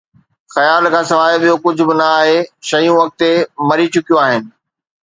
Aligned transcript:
خيال 0.53 0.83
کان 0.93 1.05
سواءِ 1.09 1.35
ٻيو 1.43 1.55
ڪجهه 1.65 1.85
به 1.89 1.95
نه 1.99 2.07
آهي، 2.19 2.35
شيون 2.69 2.97
اڳتي 3.03 3.31
مري 3.67 3.87
چڪيون 3.93 4.19
آهن 4.25 4.43